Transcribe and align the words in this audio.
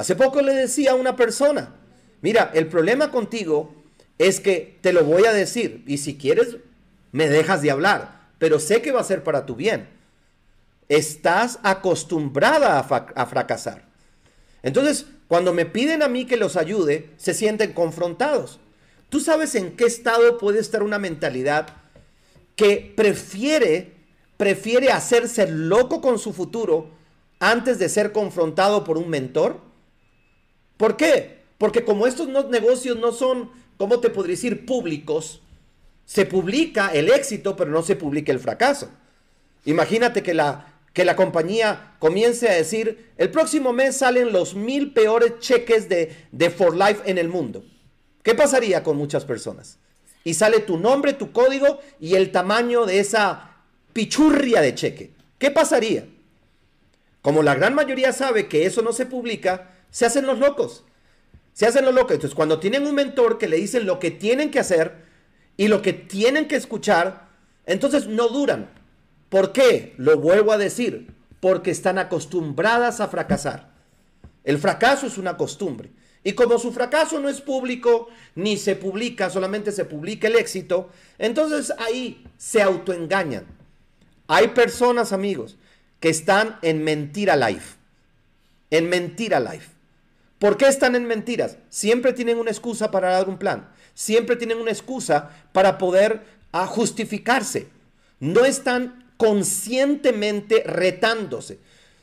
Hace 0.00 0.16
poco 0.16 0.40
le 0.40 0.54
decía 0.54 0.92
a 0.92 0.94
una 0.94 1.14
persona, 1.14 1.74
mira, 2.22 2.50
el 2.54 2.68
problema 2.68 3.10
contigo 3.10 3.74
es 4.16 4.40
que 4.40 4.78
te 4.80 4.94
lo 4.94 5.04
voy 5.04 5.26
a 5.26 5.32
decir 5.34 5.84
y 5.86 5.98
si 5.98 6.16
quieres 6.16 6.56
me 7.12 7.28
dejas 7.28 7.60
de 7.60 7.70
hablar, 7.70 8.30
pero 8.38 8.60
sé 8.60 8.80
que 8.80 8.92
va 8.92 9.02
a 9.02 9.04
ser 9.04 9.22
para 9.22 9.44
tu 9.44 9.56
bien. 9.56 9.90
Estás 10.88 11.58
acostumbrada 11.62 12.78
a, 12.78 12.78
a 12.78 13.26
fracasar. 13.26 13.84
Entonces, 14.62 15.04
cuando 15.28 15.52
me 15.52 15.66
piden 15.66 16.02
a 16.02 16.08
mí 16.08 16.24
que 16.24 16.38
los 16.38 16.56
ayude, 16.56 17.10
se 17.18 17.34
sienten 17.34 17.74
confrontados. 17.74 18.58
¿Tú 19.10 19.20
sabes 19.20 19.54
en 19.54 19.76
qué 19.76 19.84
estado 19.84 20.38
puede 20.38 20.60
estar 20.60 20.82
una 20.82 20.98
mentalidad 20.98 21.66
que 22.56 22.94
prefiere, 22.96 23.92
prefiere 24.38 24.92
hacerse 24.92 25.46
loco 25.46 26.00
con 26.00 26.18
su 26.18 26.32
futuro 26.32 26.88
antes 27.38 27.78
de 27.78 27.90
ser 27.90 28.12
confrontado 28.12 28.82
por 28.82 28.96
un 28.96 29.10
mentor? 29.10 29.68
¿Por 30.80 30.96
qué? 30.96 31.40
Porque 31.58 31.84
como 31.84 32.06
estos 32.06 32.26
negocios 32.48 32.96
no 32.96 33.12
son, 33.12 33.50
¿cómo 33.76 34.00
te 34.00 34.08
podría 34.08 34.34
decir?, 34.34 34.64
públicos, 34.64 35.42
se 36.06 36.24
publica 36.24 36.88
el 36.88 37.10
éxito, 37.10 37.54
pero 37.54 37.70
no 37.70 37.82
se 37.82 37.96
publica 37.96 38.32
el 38.32 38.38
fracaso. 38.38 38.88
Imagínate 39.66 40.22
que 40.22 40.32
la, 40.32 40.72
que 40.94 41.04
la 41.04 41.16
compañía 41.16 41.96
comience 41.98 42.48
a 42.48 42.54
decir, 42.54 43.10
el 43.18 43.30
próximo 43.30 43.74
mes 43.74 43.98
salen 43.98 44.32
los 44.32 44.54
mil 44.54 44.94
peores 44.94 45.38
cheques 45.40 45.90
de, 45.90 46.16
de 46.32 46.48
For 46.48 46.74
Life 46.74 47.02
en 47.04 47.18
el 47.18 47.28
mundo. 47.28 47.62
¿Qué 48.22 48.34
pasaría 48.34 48.82
con 48.82 48.96
muchas 48.96 49.26
personas? 49.26 49.76
Y 50.24 50.32
sale 50.32 50.60
tu 50.60 50.78
nombre, 50.78 51.12
tu 51.12 51.30
código 51.30 51.80
y 52.00 52.14
el 52.14 52.32
tamaño 52.32 52.86
de 52.86 53.00
esa 53.00 53.58
pichurria 53.92 54.62
de 54.62 54.74
cheque. 54.74 55.10
¿Qué 55.38 55.50
pasaría? 55.50 56.06
Como 57.20 57.42
la 57.42 57.54
gran 57.54 57.74
mayoría 57.74 58.14
sabe 58.14 58.48
que 58.48 58.64
eso 58.64 58.80
no 58.80 58.94
se 58.94 59.04
publica, 59.04 59.76
se 59.90 60.06
hacen 60.06 60.26
los 60.26 60.38
locos. 60.38 60.84
Se 61.52 61.66
hacen 61.66 61.84
los 61.84 61.94
locos. 61.94 62.12
Entonces, 62.12 62.34
cuando 62.34 62.60
tienen 62.60 62.86
un 62.86 62.94
mentor 62.94 63.38
que 63.38 63.48
le 63.48 63.56
dicen 63.56 63.86
lo 63.86 63.98
que 63.98 64.10
tienen 64.10 64.50
que 64.50 64.60
hacer 64.60 65.04
y 65.56 65.68
lo 65.68 65.82
que 65.82 65.92
tienen 65.92 66.48
que 66.48 66.56
escuchar, 66.56 67.28
entonces 67.66 68.06
no 68.06 68.28
duran. 68.28 68.70
¿Por 69.28 69.52
qué? 69.52 69.94
Lo 69.96 70.18
vuelvo 70.18 70.52
a 70.52 70.58
decir, 70.58 71.12
porque 71.40 71.70
están 71.70 71.98
acostumbradas 71.98 73.00
a 73.00 73.08
fracasar. 73.08 73.70
El 74.44 74.58
fracaso 74.58 75.06
es 75.06 75.18
una 75.18 75.36
costumbre. 75.36 75.90
Y 76.22 76.32
como 76.32 76.58
su 76.58 76.72
fracaso 76.72 77.18
no 77.18 77.28
es 77.28 77.40
público, 77.40 78.08
ni 78.34 78.58
se 78.58 78.76
publica, 78.76 79.30
solamente 79.30 79.72
se 79.72 79.86
publica 79.86 80.28
el 80.28 80.36
éxito, 80.36 80.90
entonces 81.18 81.72
ahí 81.78 82.24
se 82.36 82.60
autoengañan. 82.60 83.46
Hay 84.26 84.48
personas, 84.48 85.12
amigos, 85.12 85.56
que 85.98 86.10
están 86.10 86.58
en 86.62 86.84
mentira 86.84 87.36
life. 87.36 87.76
En 88.70 88.88
mentira 88.88 89.40
life. 89.40 89.79
¿Por 90.40 90.56
qué 90.56 90.68
están 90.68 90.96
en 90.96 91.04
mentiras? 91.04 91.58
Siempre 91.68 92.14
tienen 92.14 92.38
una 92.38 92.50
excusa 92.50 92.90
para 92.90 93.10
dar 93.10 93.28
un 93.28 93.36
plan. 93.36 93.68
Siempre 93.92 94.36
tienen 94.36 94.56
una 94.56 94.70
excusa 94.70 95.28
para 95.52 95.76
poder 95.76 96.22
ah, 96.50 96.66
justificarse. 96.66 97.68
No 98.20 98.46
están 98.46 99.12
conscientemente 99.18 100.62
retándose 100.64 101.58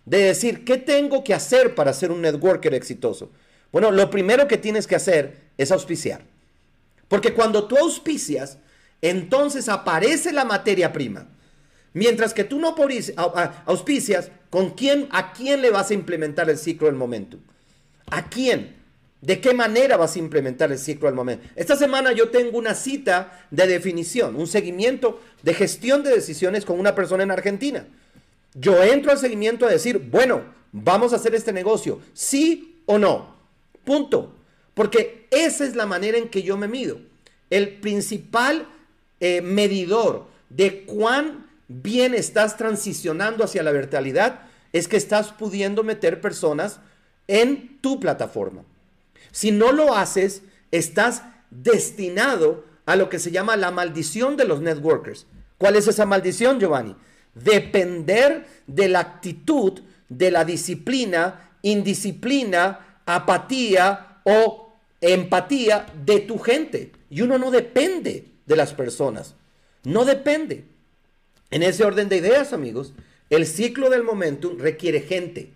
de 0.05 0.19
decir, 0.19 0.65
¿qué 0.65 0.77
tengo 0.77 1.23
que 1.23 1.33
hacer 1.33 1.73
para 1.73 1.93
ser 1.93 2.11
un 2.11 2.21
networker 2.21 2.75
exitoso? 2.75 3.31
Bueno, 3.71 3.89
lo 3.89 4.11
primero 4.11 4.47
que 4.47 4.57
tienes 4.57 4.85
que 4.85 4.95
hacer 4.95 5.47
es 5.57 5.71
auspiciar. 5.71 6.21
Porque 7.07 7.33
cuando 7.33 7.67
tú 7.67 7.75
auspicias, 7.75 8.59
entonces 9.01 9.67
aparece 9.67 10.31
la 10.31 10.45
materia 10.45 10.93
prima. 10.93 11.27
Mientras 11.93 12.35
que 12.35 12.43
tú 12.43 12.59
no 12.59 12.75
auspicias, 13.65 14.29
¿con 14.51 14.75
quién, 14.75 15.07
a 15.09 15.33
quién 15.33 15.63
le 15.63 15.71
vas 15.71 15.89
a 15.89 15.95
implementar 15.95 16.51
el 16.51 16.59
ciclo 16.59 16.85
del 16.85 16.95
momento? 16.95 17.39
¿A 18.09 18.29
quién? 18.29 18.75
¿De 19.21 19.41
qué 19.41 19.53
manera 19.53 19.97
vas 19.97 20.15
a 20.15 20.19
implementar 20.19 20.71
el 20.71 20.77
ciclo 20.77 21.07
del 21.07 21.15
momento? 21.15 21.47
Esta 21.55 21.75
semana 21.75 22.11
yo 22.11 22.29
tengo 22.29 22.57
una 22.57 22.75
cita 22.75 23.47
de 23.49 23.67
definición, 23.67 24.35
un 24.35 24.47
seguimiento 24.47 25.19
de 25.41 25.53
gestión 25.53 26.03
de 26.03 26.11
decisiones 26.11 26.65
con 26.65 26.79
una 26.79 26.95
persona 26.95 27.23
en 27.23 27.31
Argentina. 27.31 27.87
Yo 28.53 28.81
entro 28.83 29.11
al 29.11 29.17
seguimiento 29.17 29.65
a 29.65 29.71
decir, 29.71 29.97
bueno, 30.11 30.43
vamos 30.71 31.13
a 31.13 31.17
hacer 31.17 31.35
este 31.35 31.51
negocio, 31.51 31.99
sí 32.13 32.81
o 32.85 32.97
no. 32.97 33.35
Punto. 33.83 34.35
Porque 34.73 35.27
esa 35.31 35.65
es 35.65 35.75
la 35.75 35.87
manera 35.87 36.17
en 36.17 36.29
que 36.29 36.43
yo 36.43 36.55
me 36.55 36.67
mido. 36.67 36.99
El 37.49 37.79
principal 37.79 38.67
eh, 39.19 39.41
medidor 39.41 40.27
de 40.49 40.85
cuán 40.85 41.47
bien 41.67 42.13
estás 42.13 42.57
transicionando 42.57 43.43
hacia 43.43 43.63
la 43.63 43.71
verticalidad 43.71 44.41
es 44.73 44.87
que 44.87 44.97
estás 44.97 45.33
pudiendo 45.33 45.83
meter 45.83 46.21
personas 46.21 46.79
en 47.27 47.79
tu 47.81 47.99
plataforma. 47.99 48.63
Si 49.31 49.51
no 49.51 49.71
lo 49.71 49.95
haces, 49.95 50.41
estás 50.71 51.23
destinado 51.49 52.65
a 52.85 52.95
lo 52.95 53.09
que 53.09 53.19
se 53.19 53.31
llama 53.31 53.57
la 53.57 53.71
maldición 53.71 54.37
de 54.37 54.45
los 54.45 54.61
networkers. 54.61 55.27
¿Cuál 55.57 55.75
es 55.75 55.87
esa 55.87 56.05
maldición, 56.05 56.59
Giovanni? 56.59 56.95
Depender 57.35 58.47
de 58.65 58.87
la 58.87 58.99
actitud, 58.99 59.81
de 60.09 60.31
la 60.31 60.45
disciplina, 60.45 61.51
indisciplina, 61.61 63.01
apatía 63.05 64.19
o 64.23 64.73
empatía 65.01 65.85
de 66.05 66.21
tu 66.21 66.39
gente. 66.39 66.91
Y 67.09 67.21
uno 67.21 67.37
no 67.37 67.51
depende 67.51 68.25
de 68.45 68.55
las 68.55 68.73
personas. 68.73 69.35
No 69.83 70.05
depende. 70.05 70.65
En 71.51 71.63
ese 71.63 71.83
orden 71.83 72.09
de 72.09 72.17
ideas, 72.17 72.53
amigos, 72.53 72.93
el 73.29 73.45
ciclo 73.45 73.89
del 73.89 74.03
momentum 74.03 74.57
requiere 74.57 75.01
gente. 75.01 75.53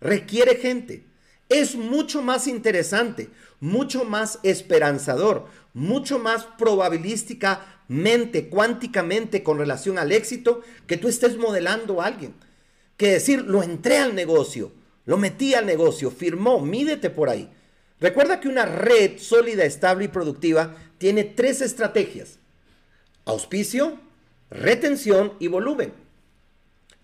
Requiere 0.00 0.56
gente 0.56 1.04
es 1.48 1.76
mucho 1.76 2.22
más 2.22 2.46
interesante, 2.46 3.30
mucho 3.60 4.04
más 4.04 4.38
esperanzador, 4.42 5.46
mucho 5.72 6.18
más 6.18 6.44
probabilísticamente, 6.58 8.48
cuánticamente 8.48 9.42
con 9.42 9.58
relación 9.58 9.98
al 9.98 10.12
éxito 10.12 10.62
que 10.86 10.96
tú 10.96 11.08
estés 11.08 11.36
modelando 11.36 12.00
a 12.00 12.06
alguien. 12.06 12.34
Que 12.96 13.12
decir, 13.12 13.42
lo 13.42 13.62
entré 13.62 13.98
al 13.98 14.14
negocio, 14.14 14.72
lo 15.04 15.16
metí 15.16 15.54
al 15.54 15.66
negocio, 15.66 16.10
firmó, 16.10 16.60
mídete 16.60 17.10
por 17.10 17.28
ahí. 17.28 17.50
Recuerda 18.00 18.40
que 18.40 18.48
una 18.48 18.66
red 18.66 19.18
sólida, 19.18 19.64
estable 19.64 20.06
y 20.06 20.08
productiva 20.08 20.76
tiene 20.98 21.24
tres 21.24 21.60
estrategias. 21.60 22.38
Auspicio, 23.24 23.98
retención 24.50 25.34
y 25.38 25.48
volumen. 25.48 25.92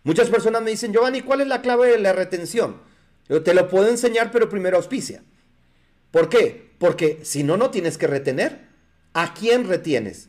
Muchas 0.03 0.31
personas 0.31 0.62
me 0.62 0.71
dicen, 0.71 0.93
Giovanni, 0.93 1.21
¿cuál 1.21 1.43
es 1.43 1.47
la 1.47 1.62
clave 1.62 1.91
de 1.91 1.99
la 1.99 2.12
retención? 2.12 2.77
Te 3.28 3.54
lo 3.54 3.69
puedo 3.69 3.88
enseñar, 3.88 4.31
pero 4.31 4.48
primero 4.48 4.76
auspicia. 4.76 5.22
¿Por 6.10 6.28
qué? 6.28 6.72
Porque 6.78 7.20
si 7.22 7.42
no, 7.42 7.56
no 7.56 7.70
tienes 7.70 7.98
que 7.98 8.06
retener. 8.06 8.69
¿A 9.12 9.34
quién 9.34 9.69
retienes? 9.69 10.28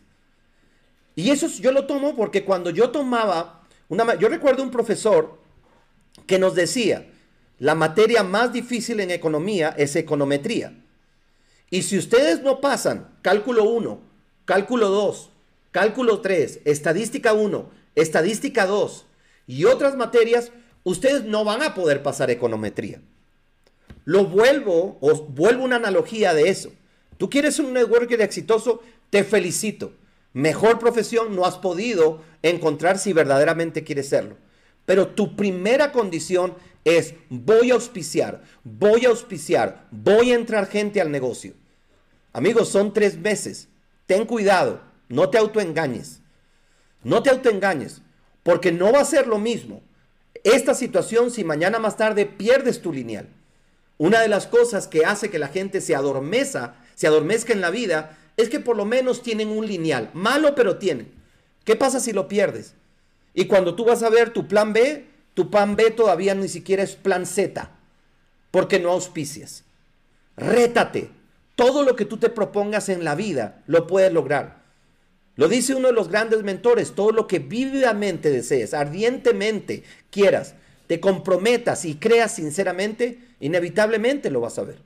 Y 1.16 1.29
eso 1.29 1.47
yo 1.47 1.72
lo 1.72 1.85
tomo 1.85 2.16
porque 2.16 2.46
cuando 2.46 2.69
yo 2.69 2.90
tomaba, 2.90 3.63
una, 3.90 4.16
yo 4.16 4.28
recuerdo 4.29 4.63
un 4.63 4.72
profesor 4.72 5.40
que 6.25 6.40
nos 6.40 6.56
decía, 6.56 7.12
la 7.59 7.75
materia 7.75 8.24
más 8.24 8.53
difícil 8.53 9.00
en 9.00 9.12
economía 9.12 9.69
es 9.78 9.96
econometría. 9.96 10.73
Y 11.69 11.84
si 11.84 11.97
ustedes 11.97 12.41
no 12.41 12.59
pasan 12.59 13.16
cálculo 13.22 13.66
1, 13.66 14.02
cálculo 14.46 14.90
2, 14.90 15.29
cálculo 15.72 16.22
3, 16.22 16.62
estadística 16.66 17.34
1, 17.34 17.69
estadística 17.96 18.66
2 18.66 19.06
y 19.47 19.66
otras 19.66 19.96
materias, 19.96 20.52
ustedes 20.84 21.24
no 21.24 21.44
van 21.44 21.62
a 21.62 21.74
poder 21.74 22.03
pasar 22.03 22.30
econometría. 22.30 23.02
Lo 24.06 24.25
vuelvo, 24.25 24.97
os 25.02 25.28
vuelvo 25.34 25.64
una 25.64 25.75
analogía 25.75 26.34
de 26.34 26.50
eso. 26.50 26.72
Tú 27.18 27.30
quieres 27.30 27.59
un 27.59 27.74
networker 27.74 28.22
exitoso, 28.22 28.81
te 29.09 29.24
felicito. 29.24 29.94
Mejor 30.34 30.80
profesión 30.80 31.36
no 31.36 31.46
has 31.46 31.58
podido 31.58 32.22
encontrar 32.41 32.97
si 32.97 33.14
verdaderamente 33.14 33.84
quieres 33.84 34.09
serlo. 34.09 34.38
Pero 34.86 35.09
tu 35.09 35.36
primera 35.36 35.91
condición 35.91 36.56
es 36.84 37.14
voy 37.30 37.70
a 37.70 37.75
auspiciar, 37.75 38.41
voy 38.64 39.06
a 39.06 39.09
auspiciar, 39.09 39.85
voy 39.91 40.32
a 40.32 40.35
entrar 40.35 40.66
gente 40.67 41.00
al 41.00 41.11
negocio. 41.11 41.53
Amigos, 42.34 42.70
son 42.70 42.94
tres 42.94 43.17
meses. 43.17 43.67
Ten 44.08 44.26
cuidado, 44.26 44.82
no 45.09 45.29
te 45.29 45.38
autoengañes. 45.38 46.22
No 47.03 47.22
te 47.23 47.29
autoengañes, 47.29 48.02
porque 48.44 48.72
no 48.72 48.91
va 48.91 49.02
a 49.02 49.06
ser 49.06 49.28
lo 49.28 49.38
mismo 49.38 49.82
esta 50.43 50.73
situación 50.73 51.32
si 51.32 51.43
mañana 51.43 51.79
más 51.79 51.97
tarde 51.97 52.26
pierdes 52.26 52.82
tu 52.82 52.91
lineal. 52.91 53.28
Una 53.97 54.22
de 54.22 54.28
las 54.28 54.47
cosas 54.47 54.88
que 54.88 55.05
hace 55.05 55.29
que 55.29 55.40
la 55.40 55.47
gente 55.47 55.82
se 55.82 55.96
adormeza, 55.96 56.76
se 56.96 57.08
adormezca 57.08 57.53
en 57.53 57.61
la 57.61 57.70
vida, 57.70 58.17
es 58.38 58.49
que 58.49 58.59
por 58.59 58.76
lo 58.76 58.85
menos 58.85 59.22
tienen 59.22 59.49
un 59.49 59.67
lineal. 59.67 60.09
Malo, 60.14 60.55
pero 60.55 60.78
tienen. 60.78 61.11
¿Qué 61.64 61.76
pasa 61.76 61.99
si 61.99 62.11
lo 62.11 62.28
pierdes? 62.28 62.73
Y 63.34 63.46
cuando 63.46 63.76
tú 63.76 63.85
vas 63.85 64.02
a 64.03 64.09
ver 64.09 64.32
tu 64.32 64.47
plan 64.47 64.73
B, 64.73 65.05
tu 65.34 65.49
plan 65.49 65.76
B 65.76 65.91
todavía 65.91 66.34
ni 66.35 66.47
siquiera 66.47 66.84
es 66.84 66.96
plan 66.96 67.26
Z, 67.26 67.70
porque 68.49 68.79
no 68.79 68.91
auspicias. 68.91 69.64
Rétate. 70.35 71.11
Todo 71.55 71.84
lo 71.84 71.96
que 71.96 72.05
tú 72.05 72.17
te 72.17 72.29
propongas 72.29 72.90
en 72.90 73.03
la 73.03 73.14
vida 73.14 73.61
lo 73.67 73.85
puedes 73.85 74.11
lograr. 74.11 74.60
Lo 75.36 75.48
dice 75.48 75.76
uno 75.76 75.88
de 75.88 75.94
los 75.94 76.10
grandes 76.10 76.44
mentores, 76.44 76.94
todo 76.94 77.12
lo 77.12 77.28
que 77.28 77.40
vividamente 77.40 78.30
desees, 78.30 78.74
ardientemente 78.74 79.84
quieras, 80.10 80.56
te 80.88 81.00
comprometas 81.00 81.86
y 81.86 81.96
creas 81.96 82.36
sinceramente, 82.36 83.20
inevitablemente 83.40 84.30
lo 84.30 84.42
vas 84.42 84.60
a 84.60 84.64
ver. 84.64 84.78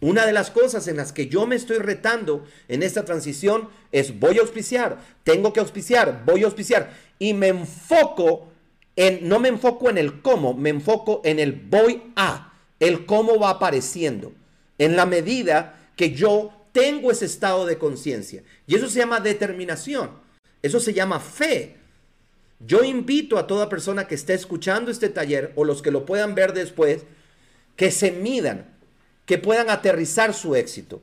Una 0.00 0.24
de 0.24 0.32
las 0.32 0.50
cosas 0.50 0.86
en 0.86 0.96
las 0.96 1.12
que 1.12 1.26
yo 1.26 1.46
me 1.46 1.56
estoy 1.56 1.78
retando 1.78 2.44
en 2.68 2.84
esta 2.84 3.04
transición 3.04 3.68
es 3.90 4.20
voy 4.20 4.38
a 4.38 4.42
auspiciar, 4.42 4.98
tengo 5.24 5.52
que 5.52 5.58
auspiciar, 5.58 6.22
voy 6.24 6.42
a 6.42 6.46
auspiciar 6.46 6.92
y 7.18 7.34
me 7.34 7.48
enfoco 7.48 8.46
en, 8.94 9.28
no 9.28 9.40
me 9.40 9.48
enfoco 9.48 9.90
en 9.90 9.98
el 9.98 10.22
cómo, 10.22 10.54
me 10.54 10.70
enfoco 10.70 11.20
en 11.24 11.40
el 11.40 11.52
voy 11.52 12.12
a, 12.14 12.52
el 12.78 13.06
cómo 13.06 13.40
va 13.40 13.50
apareciendo, 13.50 14.32
en 14.78 14.94
la 14.94 15.06
medida 15.06 15.80
que 15.96 16.12
yo 16.12 16.52
tengo 16.72 17.10
ese 17.10 17.24
estado 17.24 17.66
de 17.66 17.78
conciencia. 17.78 18.42
Y 18.66 18.74
eso 18.74 18.88
se 18.88 18.98
llama 18.98 19.20
determinación, 19.20 20.10
eso 20.62 20.80
se 20.80 20.92
llama 20.92 21.20
fe. 21.20 21.76
Yo 22.60 22.82
invito 22.82 23.38
a 23.38 23.46
toda 23.46 23.68
persona 23.68 24.08
que 24.08 24.14
esté 24.14 24.34
escuchando 24.34 24.90
este 24.90 25.08
taller 25.08 25.52
o 25.54 25.64
los 25.64 25.82
que 25.82 25.90
lo 25.90 26.04
puedan 26.04 26.34
ver 26.34 26.52
después, 26.52 27.02
que 27.76 27.90
se 27.90 28.10
midan 28.10 28.78
que 29.28 29.36
puedan 29.36 29.68
aterrizar 29.68 30.32
su 30.32 30.56
éxito. 30.56 31.02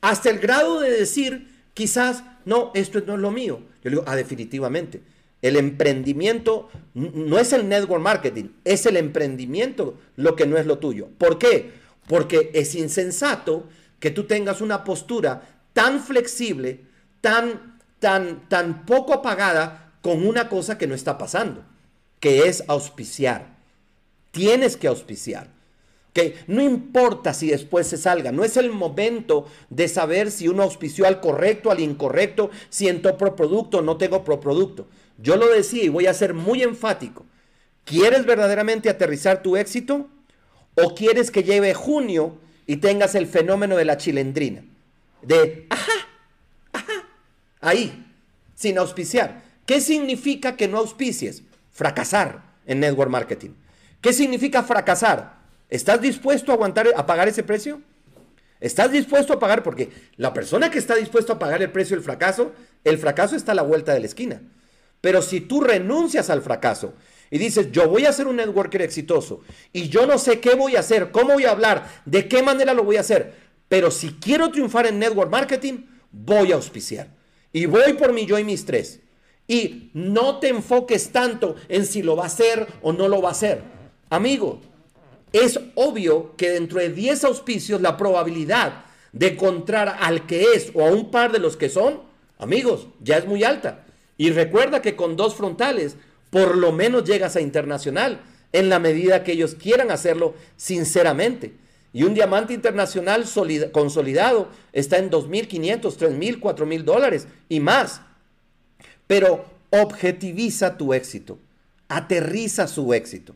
Hasta 0.00 0.30
el 0.30 0.38
grado 0.38 0.78
de 0.80 0.90
decir, 0.92 1.48
quizás, 1.74 2.22
no, 2.44 2.70
esto 2.74 3.02
no 3.04 3.14
es 3.14 3.20
lo 3.20 3.32
mío. 3.32 3.60
Yo 3.82 3.90
digo, 3.90 4.04
ah, 4.06 4.14
definitivamente. 4.14 5.02
El 5.42 5.56
emprendimiento 5.56 6.70
no 6.94 7.38
es 7.40 7.52
el 7.52 7.68
network 7.68 8.00
marketing, 8.00 8.50
es 8.64 8.86
el 8.86 8.96
emprendimiento 8.96 9.98
lo 10.14 10.36
que 10.36 10.46
no 10.46 10.56
es 10.56 10.66
lo 10.66 10.78
tuyo. 10.78 11.08
¿Por 11.18 11.38
qué? 11.38 11.72
Porque 12.06 12.52
es 12.54 12.76
insensato 12.76 13.68
que 14.00 14.10
tú 14.10 14.24
tengas 14.24 14.60
una 14.60 14.84
postura 14.84 15.42
tan 15.72 16.00
flexible, 16.00 16.82
tan, 17.20 17.78
tan, 17.98 18.48
tan 18.48 18.86
poco 18.86 19.14
apagada 19.14 19.92
con 20.02 20.26
una 20.26 20.48
cosa 20.48 20.78
que 20.78 20.86
no 20.86 20.94
está 20.94 21.18
pasando, 21.18 21.64
que 22.20 22.48
es 22.48 22.64
auspiciar. 22.68 23.56
Tienes 24.30 24.76
que 24.76 24.88
auspiciar. 24.88 25.56
No 26.46 26.62
importa 26.62 27.34
si 27.34 27.48
después 27.48 27.86
se 27.86 27.96
salga, 27.96 28.32
no 28.32 28.44
es 28.44 28.56
el 28.56 28.70
momento 28.70 29.46
de 29.70 29.88
saber 29.88 30.30
si 30.30 30.48
uno 30.48 30.62
auspició 30.62 31.06
al 31.06 31.20
correcto, 31.20 31.70
al 31.70 31.80
incorrecto, 31.80 32.50
si 32.70 32.88
entró 32.88 33.16
pro 33.16 33.36
producto 33.36 33.78
o 33.78 33.82
no 33.82 33.96
tengo 33.96 34.24
pro 34.24 34.40
producto. 34.40 34.86
Yo 35.18 35.36
lo 35.36 35.48
decía 35.48 35.84
y 35.84 35.88
voy 35.88 36.06
a 36.06 36.14
ser 36.14 36.34
muy 36.34 36.62
enfático. 36.62 37.26
¿Quieres 37.84 38.24
verdaderamente 38.26 38.88
aterrizar 38.88 39.42
tu 39.42 39.56
éxito? 39.56 40.08
¿O 40.74 40.94
quieres 40.94 41.30
que 41.30 41.42
lleve 41.42 41.74
junio 41.74 42.38
y 42.66 42.76
tengas 42.78 43.14
el 43.14 43.26
fenómeno 43.26 43.76
de 43.76 43.84
la 43.84 43.96
chilendrina? 43.96 44.64
De, 45.22 45.66
ajá, 45.70 45.92
ajá, 46.72 47.08
ahí, 47.60 48.06
sin 48.54 48.78
auspiciar. 48.78 49.42
¿Qué 49.66 49.80
significa 49.80 50.56
que 50.56 50.68
no 50.68 50.78
auspicies? 50.78 51.42
Fracasar 51.72 52.42
en 52.66 52.80
network 52.80 53.10
marketing. 53.10 53.50
¿Qué 54.00 54.12
significa 54.12 54.62
fracasar? 54.62 55.36
¿Estás 55.68 56.00
dispuesto 56.00 56.52
a 56.52 56.54
aguantar, 56.54 56.88
a 56.96 57.06
pagar 57.06 57.28
ese 57.28 57.42
precio? 57.42 57.80
¿Estás 58.60 58.92
dispuesto 58.92 59.34
a 59.34 59.38
pagar? 59.38 59.62
Porque 59.62 59.90
la 60.16 60.32
persona 60.32 60.70
que 60.70 60.78
está 60.78 60.94
dispuesto 60.94 61.32
a 61.32 61.38
pagar 61.38 61.62
el 61.62 61.70
precio 61.70 61.96
del 61.96 62.04
fracaso, 62.04 62.52
el 62.84 62.98
fracaso 62.98 63.36
está 63.36 63.52
a 63.52 63.56
la 63.56 63.62
vuelta 63.62 63.92
de 63.92 64.00
la 64.00 64.06
esquina. 64.06 64.40
Pero 65.00 65.22
si 65.22 65.40
tú 65.40 65.60
renuncias 65.60 66.30
al 66.30 66.42
fracaso 66.42 66.94
y 67.30 67.38
dices, 67.38 67.72
yo 67.72 67.88
voy 67.88 68.06
a 68.06 68.12
ser 68.12 68.26
un 68.26 68.36
networker 68.36 68.82
exitoso 68.82 69.40
y 69.72 69.88
yo 69.88 70.06
no 70.06 70.18
sé 70.18 70.40
qué 70.40 70.54
voy 70.54 70.76
a 70.76 70.80
hacer, 70.80 71.10
cómo 71.10 71.34
voy 71.34 71.44
a 71.44 71.50
hablar, 71.50 72.02
de 72.04 72.28
qué 72.28 72.42
manera 72.42 72.74
lo 72.74 72.84
voy 72.84 72.96
a 72.96 73.00
hacer, 73.00 73.34
pero 73.68 73.90
si 73.90 74.14
quiero 74.14 74.50
triunfar 74.50 74.86
en 74.86 74.98
network 74.98 75.30
marketing, 75.30 75.86
voy 76.12 76.52
a 76.52 76.56
auspiciar. 76.56 77.08
Y 77.52 77.66
voy 77.66 77.94
por 77.94 78.12
mi 78.12 78.26
yo 78.26 78.38
y 78.38 78.44
mis 78.44 78.64
tres. 78.64 79.00
Y 79.48 79.90
no 79.94 80.38
te 80.38 80.48
enfoques 80.48 81.10
tanto 81.10 81.56
en 81.68 81.86
si 81.86 82.02
lo 82.02 82.16
va 82.16 82.24
a 82.24 82.26
hacer 82.26 82.66
o 82.82 82.92
no 82.92 83.08
lo 83.08 83.22
va 83.22 83.30
a 83.30 83.32
hacer. 83.32 83.62
Amigo, 84.10 84.60
es 85.32 85.60
obvio 85.74 86.36
que 86.36 86.50
dentro 86.50 86.80
de 86.80 86.90
10 86.90 87.24
auspicios 87.24 87.80
la 87.80 87.96
probabilidad 87.96 88.84
de 89.12 89.28
encontrar 89.28 89.96
al 90.00 90.26
que 90.26 90.52
es 90.54 90.70
o 90.74 90.84
a 90.84 90.90
un 90.90 91.10
par 91.10 91.32
de 91.32 91.38
los 91.38 91.56
que 91.56 91.68
son, 91.68 92.02
amigos, 92.38 92.88
ya 93.00 93.16
es 93.16 93.26
muy 93.26 93.44
alta. 93.44 93.84
Y 94.18 94.30
recuerda 94.30 94.82
que 94.82 94.96
con 94.96 95.16
dos 95.16 95.34
frontales, 95.34 95.96
por 96.30 96.56
lo 96.56 96.72
menos 96.72 97.04
llegas 97.04 97.36
a 97.36 97.40
internacional, 97.40 98.20
en 98.52 98.68
la 98.68 98.78
medida 98.78 99.22
que 99.22 99.32
ellos 99.32 99.54
quieran 99.54 99.90
hacerlo 99.90 100.34
sinceramente. 100.56 101.52
Y 101.92 102.04
un 102.04 102.14
diamante 102.14 102.52
internacional 102.52 103.24
consolidado 103.72 104.48
está 104.72 104.98
en 104.98 105.10
2.500, 105.10 105.80
3.000, 105.80 106.40
4.000 106.40 106.82
dólares 106.82 107.26
y 107.48 107.60
más. 107.60 108.00
Pero 109.06 109.46
objetiviza 109.70 110.76
tu 110.76 110.92
éxito, 110.92 111.38
aterriza 111.88 112.66
su 112.66 112.92
éxito. 112.92 113.34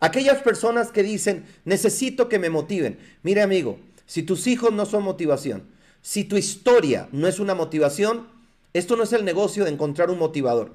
Aquellas 0.00 0.42
personas 0.42 0.90
que 0.90 1.02
dicen, 1.02 1.44
necesito 1.64 2.28
que 2.28 2.38
me 2.38 2.50
motiven. 2.50 2.98
Mire 3.22 3.42
amigo, 3.42 3.78
si 4.06 4.22
tus 4.22 4.46
hijos 4.46 4.72
no 4.72 4.86
son 4.86 5.04
motivación, 5.04 5.64
si 6.02 6.24
tu 6.24 6.36
historia 6.36 7.08
no 7.12 7.28
es 7.28 7.38
una 7.38 7.54
motivación, 7.54 8.26
esto 8.72 8.96
no 8.96 9.02
es 9.02 9.12
el 9.12 9.24
negocio 9.24 9.64
de 9.64 9.70
encontrar 9.70 10.10
un 10.10 10.18
motivador. 10.18 10.72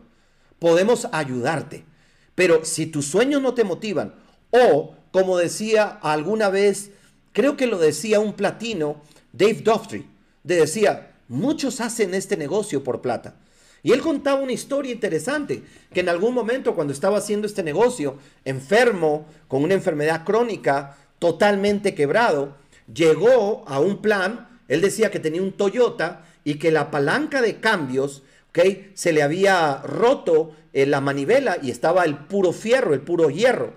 Podemos 0.59 1.07
ayudarte, 1.11 1.85
pero 2.33 2.65
si 2.65 2.85
tus 2.85 3.05
sueños 3.05 3.41
no 3.41 3.53
te 3.53 3.63
motivan, 3.63 4.15
o 4.51 4.95
como 5.11 5.37
decía 5.37 5.99
alguna 6.01 6.49
vez, 6.49 6.91
creo 7.33 7.57
que 7.57 7.67
lo 7.67 7.77
decía 7.77 8.19
un 8.19 8.33
platino, 8.33 9.01
Dave 9.31 9.61
Doftry, 9.61 10.05
decía, 10.43 11.13
muchos 11.27 11.81
hacen 11.81 12.13
este 12.13 12.37
negocio 12.37 12.83
por 12.83 13.01
plata. 13.01 13.35
Y 13.83 13.91
él 13.91 14.01
contaba 14.01 14.41
una 14.41 14.51
historia 14.51 14.91
interesante, 14.91 15.63
que 15.93 15.99
en 15.99 16.09
algún 16.09 16.33
momento 16.33 16.73
cuando 16.73 16.91
estaba 16.91 17.19
haciendo 17.19 17.45
este 17.45 17.61
negocio, 17.61 18.17
enfermo, 18.43 19.27
con 19.47 19.63
una 19.63 19.75
enfermedad 19.75 20.23
crónica, 20.23 20.97
totalmente 21.19 21.93
quebrado, 21.93 22.57
llegó 22.91 23.63
a 23.67 23.79
un 23.79 24.01
plan, 24.01 24.47
él 24.67 24.81
decía 24.81 25.11
que 25.11 25.19
tenía 25.19 25.41
un 25.41 25.51
Toyota 25.51 26.25
y 26.43 26.55
que 26.55 26.71
la 26.71 26.89
palanca 26.89 27.41
de 27.41 27.59
cambios, 27.59 28.23
¿okay? 28.55 28.91
se 28.93 29.11
le 29.11 29.21
había 29.21 29.81
roto 29.83 30.55
en 30.71 30.91
la 30.91 31.01
manivela 31.01 31.57
y 31.61 31.71
estaba 31.71 32.05
el 32.05 32.17
puro 32.17 32.53
fierro, 32.53 32.93
el 32.93 33.01
puro 33.01 33.29
hierro. 33.29 33.73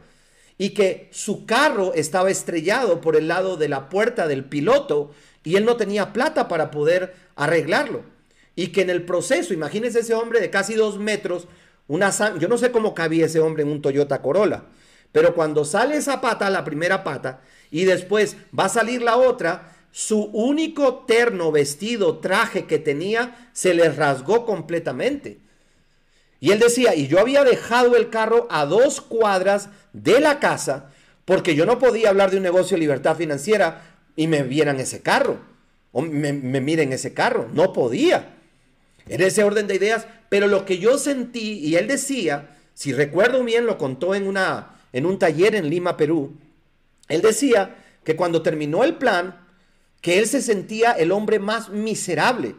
Y 0.57 0.71
que 0.71 1.09
su 1.13 1.47
carro 1.47 1.95
estaba 1.95 2.31
estrellado 2.31 3.01
por 3.01 3.17
el 3.17 3.29
lado 3.29 3.57
de 3.57 3.69
la 3.69 3.89
puerta 3.89 4.29
del 4.29 4.45
piloto 4.45 5.13
y 5.43 5.57
él 5.57 5.65
no 5.65 5.77
tenía 5.77 6.13
plata 6.13 6.49
para 6.49 6.71
poder 6.71 7.15
arreglarlo. 7.37 8.03
Y 8.55 8.69
que 8.69 8.83
en 8.83 8.91
el 8.91 9.05
proceso, 9.05 9.55
imagínense 9.55 10.01
ese 10.01 10.15
hombre 10.15 10.41
de 10.41 10.51
casi 10.51 10.75
dos 10.75 10.99
metros, 10.99 11.47
una 11.87 12.11
yo 12.39 12.49
no 12.49 12.59
sé 12.59 12.71
cómo 12.71 12.95
cabía 12.95 13.27
ese 13.27 13.41
hombre 13.41 13.63
en 13.63 13.71
un 13.71 13.81
Toyota 13.81 14.21
Corolla, 14.21 14.65
pero 15.13 15.35
cuando 15.35 15.65
sale 15.65 15.97
esa 15.97 16.21
pata, 16.21 16.51
la 16.51 16.65
primera 16.65 17.03
pata, 17.03 17.41
y 17.71 17.85
después 17.85 18.37
va 18.57 18.67
a 18.67 18.69
salir 18.69 19.01
la 19.01 19.17
otra, 19.17 19.78
su 19.99 20.27
único 20.27 20.99
terno, 21.09 21.51
vestido, 21.51 22.19
traje 22.19 22.67
que 22.67 22.79
tenía, 22.79 23.51
se 23.53 23.75
le 23.75 23.89
rasgó 23.89 24.47
completamente. 24.47 25.39
Y 26.39 26.53
él 26.53 26.61
decía, 26.61 26.95
y 26.95 27.09
yo 27.09 27.19
había 27.19 27.43
dejado 27.43 27.97
el 27.97 28.09
carro 28.09 28.47
a 28.49 28.65
dos 28.65 29.01
cuadras 29.01 29.71
de 29.93 30.21
la 30.21 30.39
casa, 30.39 30.93
porque 31.25 31.57
yo 31.57 31.67
no 31.67 31.81
podía 31.81 32.11
hablar 32.11 32.31
de 32.31 32.37
un 32.37 32.45
negocio 32.45 32.77
de 32.77 32.83
libertad 32.83 33.17
financiera 33.17 33.97
y 34.15 34.29
me 34.29 34.45
vieran 34.45 34.79
ese 34.79 35.03
carro, 35.03 35.41
o 35.91 36.01
me, 36.01 36.33
me 36.33 36.61
miren 36.61 36.93
ese 36.93 37.13
carro, 37.13 37.49
no 37.53 37.73
podía 37.73 38.37
en 39.09 39.21
ese 39.21 39.43
orden 39.43 39.67
de 39.67 39.75
ideas, 39.75 40.07
pero 40.29 40.47
lo 40.47 40.65
que 40.65 40.79
yo 40.79 40.97
sentí, 40.97 41.59
y 41.59 41.75
él 41.75 41.89
decía, 41.89 42.57
si 42.73 42.93
recuerdo 42.93 43.43
bien, 43.43 43.67
lo 43.67 43.79
contó 43.79 44.15
en, 44.15 44.29
una, 44.29 44.77
en 44.93 45.07
un 45.07 45.19
taller 45.19 45.57
en 45.57 45.69
Lima, 45.69 45.97
Perú, 45.97 46.37
él 47.09 47.21
decía 47.21 47.75
que 48.05 48.15
cuando 48.15 48.43
terminó 48.43 48.85
el 48.85 48.95
plan, 48.95 49.48
que 50.01 50.19
él 50.19 50.27
se 50.27 50.43
sentía 50.43 50.93
el 50.93 51.13
hombre 51.13 51.39
más 51.39 51.71
miserable, 51.71 52.55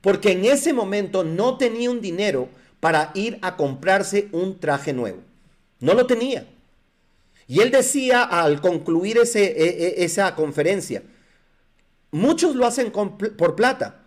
porque 0.00 0.32
en 0.32 0.44
ese 0.44 0.72
momento 0.72 1.24
no 1.24 1.56
tenía 1.56 1.90
un 1.90 2.00
dinero 2.00 2.48
para 2.80 3.10
ir 3.14 3.38
a 3.42 3.56
comprarse 3.56 4.28
un 4.32 4.58
traje 4.58 4.92
nuevo. 4.92 5.20
No 5.80 5.94
lo 5.94 6.06
tenía. 6.06 6.46
Y 7.46 7.60
él 7.60 7.70
decía 7.70 8.22
al 8.22 8.60
concluir 8.60 9.18
ese, 9.18 9.44
e, 9.44 9.86
e, 9.86 10.04
esa 10.04 10.34
conferencia, 10.34 11.02
muchos 12.10 12.54
lo 12.54 12.66
hacen 12.66 12.90
por 12.90 13.56
plata, 13.56 14.02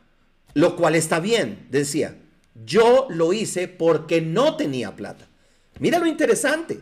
lo 0.53 0.75
cual 0.75 0.95
está 0.95 1.19
bien, 1.19 1.67
decía. 1.69 2.17
Yo 2.65 3.07
lo 3.09 3.33
hice 3.33 3.67
porque 3.67 4.21
no 4.21 4.55
tenía 4.55 4.95
plata. 4.95 5.27
Mira 5.79 5.99
lo 5.99 6.05
interesante. 6.05 6.79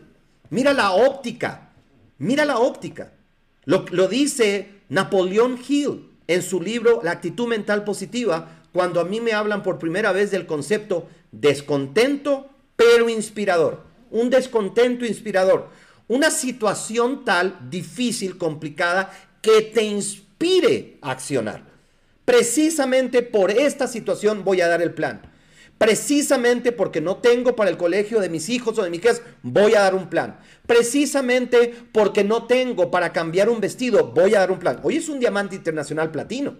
Mira 0.50 0.72
la 0.72 0.92
óptica. 0.92 1.70
Mira 2.18 2.44
la 2.44 2.58
óptica. 2.58 3.12
Lo, 3.64 3.86
lo 3.90 4.06
dice 4.06 4.81
Napoleón 4.92 5.58
Hill 5.66 6.10
en 6.26 6.42
su 6.42 6.60
libro 6.60 7.00
La 7.02 7.12
actitud 7.12 7.48
mental 7.48 7.82
positiva, 7.82 8.62
cuando 8.74 9.00
a 9.00 9.04
mí 9.04 9.22
me 9.22 9.32
hablan 9.32 9.62
por 9.62 9.78
primera 9.78 10.12
vez 10.12 10.30
del 10.30 10.44
concepto 10.44 11.08
descontento 11.30 12.50
pero 12.76 13.08
inspirador. 13.08 13.84
Un 14.10 14.28
descontento 14.28 15.06
inspirador. 15.06 15.70
Una 16.08 16.30
situación 16.30 17.24
tal, 17.24 17.70
difícil, 17.70 18.36
complicada, 18.36 19.10
que 19.40 19.62
te 19.62 19.82
inspire 19.82 20.98
a 21.00 21.12
accionar. 21.12 21.64
Precisamente 22.26 23.22
por 23.22 23.50
esta 23.50 23.88
situación 23.88 24.44
voy 24.44 24.60
a 24.60 24.68
dar 24.68 24.82
el 24.82 24.92
plan. 24.92 25.22
Precisamente 25.82 26.70
porque 26.70 27.00
no 27.00 27.16
tengo 27.16 27.56
para 27.56 27.68
el 27.68 27.76
colegio 27.76 28.20
de 28.20 28.28
mis 28.28 28.48
hijos 28.50 28.78
o 28.78 28.84
de 28.84 28.90
mis 28.90 29.00
hijas, 29.00 29.20
voy 29.42 29.74
a 29.74 29.80
dar 29.80 29.96
un 29.96 30.08
plan. 30.08 30.38
Precisamente 30.64 31.74
porque 31.90 32.22
no 32.22 32.46
tengo 32.46 32.88
para 32.88 33.12
cambiar 33.12 33.48
un 33.48 33.60
vestido, 33.60 34.12
voy 34.14 34.36
a 34.36 34.38
dar 34.38 34.52
un 34.52 34.60
plan. 34.60 34.78
Hoy 34.84 34.98
es 34.98 35.08
un 35.08 35.18
diamante 35.18 35.56
internacional 35.56 36.12
platino. 36.12 36.54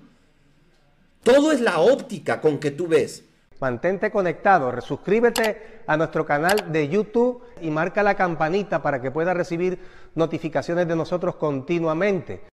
Todo 1.23 1.52
es 1.52 1.61
la 1.61 1.79
óptica 1.79 2.41
con 2.41 2.59
que 2.59 2.73
tú 2.73 2.88
ves. 2.88 3.23
Mantente 3.61 4.11
conectado, 4.11 4.81
suscríbete 4.81 5.83
a 5.87 5.97
nuestro 5.97 6.26
canal 6.26 6.73
de 6.73 6.88
YouTube 6.88 7.45
y 7.61 7.71
marca 7.71 8.02
la 8.02 8.17
campanita 8.17 8.83
para 8.83 9.00
que 9.00 9.12
puedas 9.12 9.37
recibir 9.37 9.79
notificaciones 10.17 10.88
de 10.88 10.97
nosotros 10.97 11.37
continuamente. 11.37 12.52